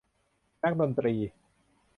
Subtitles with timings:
[0.63, 1.13] นักดนตรี